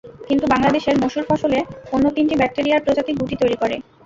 [0.29, 1.57] কিন্তু বাংলাদেশের মসুর ফসলে
[1.91, 3.75] অন্য তিনটি ব্যাকটেরিয়ার প্রজাতি গুটি তৈরি করে।